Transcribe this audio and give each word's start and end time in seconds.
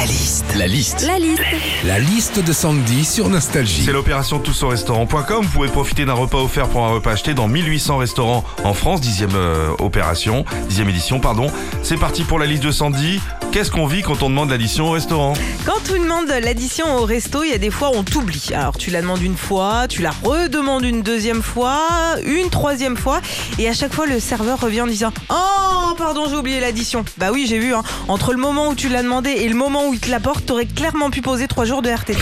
La 0.00 0.06
liste. 0.06 0.56
La 0.56 0.66
liste. 0.66 1.06
La 1.06 1.18
liste. 1.18 1.42
La 1.84 1.98
liste 1.98 2.42
de 2.42 2.54
Sandy 2.54 3.04
sur 3.04 3.28
Nostalgie. 3.28 3.82
C'est 3.84 3.92
l'opération 3.92 4.38
tous 4.38 4.62
au 4.62 4.68
restaurant.com. 4.68 5.44
Vous 5.44 5.50
pouvez 5.50 5.68
profiter 5.68 6.06
d'un 6.06 6.14
repas 6.14 6.38
offert 6.38 6.70
pour 6.70 6.86
un 6.86 6.88
repas 6.88 7.12
acheté 7.12 7.34
dans 7.34 7.48
1800 7.48 7.98
restaurants 7.98 8.42
en 8.64 8.72
France. 8.72 9.02
Dixième 9.02 9.34
euh, 9.34 9.68
opération, 9.78 10.46
dixième 10.70 10.88
édition, 10.88 11.20
pardon. 11.20 11.48
C'est 11.82 11.98
parti 11.98 12.24
pour 12.24 12.38
la 12.38 12.46
liste 12.46 12.62
de 12.62 12.72
Sandy. 12.72 13.20
Qu'est-ce 13.52 13.72
qu'on 13.72 13.86
vit 13.86 14.02
quand 14.02 14.22
on 14.22 14.30
demande 14.30 14.50
l'addition 14.50 14.86
au 14.86 14.90
restaurant 14.92 15.32
Quand 15.66 15.82
tu 15.84 15.98
demandes 15.98 16.28
l'addition 16.28 16.96
au 16.96 17.04
resto, 17.04 17.42
il 17.42 17.50
y 17.50 17.52
a 17.52 17.58
des 17.58 17.70
fois 17.70 17.90
on 17.92 18.04
t'oublie. 18.04 18.50
Alors 18.54 18.78
tu 18.78 18.90
la 18.90 19.02
demandes 19.02 19.22
une 19.22 19.36
fois, 19.36 19.88
tu 19.88 20.02
la 20.02 20.12
redemandes 20.22 20.84
une 20.84 21.02
deuxième 21.02 21.42
fois, 21.42 21.80
une 22.24 22.48
troisième 22.48 22.96
fois, 22.96 23.20
et 23.58 23.68
à 23.68 23.72
chaque 23.72 23.92
fois 23.92 24.06
le 24.06 24.20
serveur 24.20 24.60
revient 24.60 24.82
en 24.82 24.86
disant 24.86 25.12
Oh 25.30 25.94
pardon 25.98 26.26
j'ai 26.30 26.36
oublié 26.36 26.60
l'addition. 26.60 27.04
Bah 27.18 27.30
oui 27.32 27.46
j'ai 27.48 27.58
vu, 27.58 27.74
hein. 27.74 27.82
entre 28.06 28.32
le 28.32 28.38
moment 28.38 28.68
où 28.68 28.74
tu 28.76 28.88
l'as 28.88 29.02
demandé 29.02 29.30
et 29.30 29.48
le 29.48 29.56
moment 29.56 29.88
où 29.88 29.94
il 29.94 30.00
te 30.00 30.10
l'apporte, 30.10 30.46
t'aurais 30.46 30.66
clairement 30.66 31.10
pu 31.10 31.20
poser 31.20 31.48
trois 31.48 31.64
jours 31.64 31.82
de 31.82 31.90
RTT. 31.90 32.18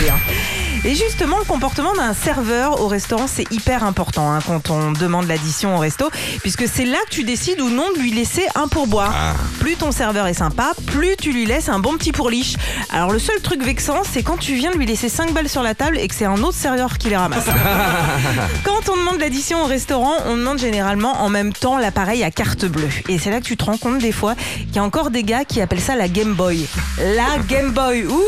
Et 0.85 0.95
justement, 0.95 1.37
le 1.37 1.43
comportement 1.43 1.93
d'un 1.93 2.13
serveur 2.13 2.81
au 2.81 2.87
restaurant, 2.87 3.27
c'est 3.27 3.51
hyper 3.51 3.83
important 3.83 4.31
hein, 4.31 4.39
quand 4.45 4.69
on 4.69 4.91
demande 4.93 5.27
l'addition 5.27 5.75
au 5.75 5.79
resto, 5.79 6.09
puisque 6.41 6.67
c'est 6.69 6.85
là 6.85 6.97
que 7.05 7.09
tu 7.09 7.25
décides 7.25 7.59
ou 7.59 7.69
non 7.69 7.91
de 7.93 7.99
lui 7.99 8.11
laisser 8.11 8.47
un 8.55 8.69
pourboire. 8.69 9.35
Plus 9.59 9.75
ton 9.75 9.91
serveur 9.91 10.27
est 10.27 10.33
sympa, 10.33 10.71
plus 10.85 11.17
tu 11.17 11.33
lui 11.33 11.45
laisses 11.45 11.67
un 11.67 11.79
bon 11.79 11.97
petit 11.97 12.13
pourliche. 12.13 12.55
Alors 12.91 13.11
le 13.11 13.19
seul 13.19 13.41
truc 13.41 13.61
vexant, 13.61 14.03
c'est 14.09 14.23
quand 14.23 14.37
tu 14.37 14.53
viens 14.53 14.71
de 14.71 14.77
lui 14.77 14.85
laisser 14.85 15.09
5 15.09 15.33
balles 15.33 15.49
sur 15.49 15.63
la 15.63 15.75
table 15.75 15.97
et 15.97 16.07
que 16.07 16.15
c'est 16.15 16.25
un 16.25 16.41
autre 16.43 16.57
serveur 16.57 16.97
qui 16.97 17.09
les 17.09 17.17
ramasse. 17.17 17.45
quand 18.63 18.89
on 18.89 18.95
demande 18.95 19.19
l'addition 19.19 19.61
au 19.61 19.65
restaurant, 19.65 20.15
on 20.27 20.37
demande 20.37 20.59
généralement 20.59 21.21
en 21.21 21.29
même 21.29 21.51
temps 21.51 21.77
l'appareil 21.77 22.23
à 22.23 22.31
carte 22.31 22.65
bleue. 22.65 22.89
Et 23.09 23.19
c'est 23.19 23.31
là 23.31 23.41
que 23.41 23.45
tu 23.45 23.57
te 23.57 23.65
rends 23.65 23.77
compte 23.77 23.99
des 23.99 24.13
fois 24.13 24.35
qu'il 24.35 24.75
y 24.77 24.79
a 24.79 24.83
encore 24.83 25.11
des 25.11 25.23
gars 25.23 25.43
qui 25.43 25.59
appellent 25.59 25.81
ça 25.81 25.95
la 25.95 26.07
Game 26.07 26.35
Boy. 26.35 26.67
La 26.99 27.37
Game 27.49 27.71
Boy. 27.71 28.05
Ouh, 28.05 28.21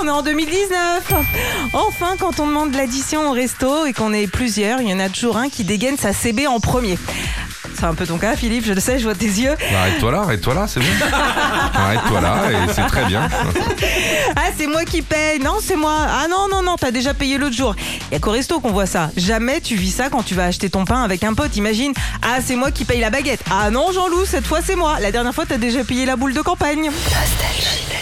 on 0.00 0.06
est 0.06 0.10
en 0.10 0.22
2019. 0.22 1.12
Enfin, 1.72 1.91
quand 2.18 2.40
on 2.40 2.46
demande 2.46 2.74
l'addition 2.74 3.30
au 3.30 3.32
resto 3.32 3.86
et 3.86 3.92
qu'on 3.92 4.12
est 4.12 4.26
plusieurs, 4.26 4.80
il 4.80 4.88
y 4.88 4.94
en 4.94 4.98
a 5.00 5.08
toujours 5.08 5.36
un 5.36 5.48
qui 5.48 5.64
dégaine 5.64 5.96
sa 5.96 6.12
CB 6.12 6.46
en 6.46 6.60
premier. 6.60 6.98
C'est 7.74 7.84
un 7.84 7.94
peu 7.94 8.06
ton 8.06 8.18
cas, 8.18 8.36
Philippe, 8.36 8.64
je 8.64 8.72
le 8.72 8.80
sais, 8.80 8.98
je 8.98 9.04
vois 9.04 9.14
tes 9.14 9.26
yeux. 9.26 9.54
Bah, 9.58 9.80
Arrête-toi 9.80 10.12
là, 10.12 10.20
arrête-toi 10.20 10.54
là, 10.54 10.66
c'est 10.68 10.80
bon. 10.80 10.86
arrête-toi 11.74 12.20
là, 12.20 12.36
et 12.50 12.72
c'est 12.72 12.86
très 12.86 13.04
bien. 13.06 13.28
Ah, 14.34 14.48
c'est 14.56 14.66
moi 14.66 14.84
qui 14.84 15.02
paye. 15.02 15.40
Non, 15.40 15.56
c'est 15.60 15.76
moi. 15.76 15.94
Ah 16.08 16.26
non, 16.28 16.46
non, 16.50 16.62
non, 16.62 16.76
t'as 16.76 16.90
déjà 16.90 17.12
payé 17.12 17.36
l'autre 17.36 17.54
jour. 17.54 17.76
Il 18.10 18.14
y 18.14 18.16
a 18.16 18.18
qu'au 18.18 18.30
resto 18.30 18.60
qu'on 18.60 18.70
voit 18.70 18.86
ça. 18.86 19.10
Jamais 19.16 19.60
tu 19.60 19.76
vis 19.76 19.90
ça 19.90 20.08
quand 20.08 20.22
tu 20.22 20.34
vas 20.34 20.46
acheter 20.46 20.70
ton 20.70 20.84
pain 20.84 21.02
avec 21.02 21.22
un 21.22 21.34
pote. 21.34 21.54
Imagine, 21.56 21.92
ah, 22.22 22.38
c'est 22.44 22.56
moi 22.56 22.70
qui 22.70 22.84
paye 22.84 23.00
la 23.00 23.10
baguette. 23.10 23.40
Ah 23.50 23.70
non, 23.70 23.92
Jean-Loup, 23.92 24.24
cette 24.24 24.46
fois 24.46 24.60
c'est 24.64 24.76
moi. 24.76 24.98
La 25.00 25.12
dernière 25.12 25.34
fois, 25.34 25.44
t'as 25.46 25.58
déjà 25.58 25.84
payé 25.84 26.06
la 26.06 26.16
boule 26.16 26.32
de 26.32 26.40
campagne. 26.40 26.90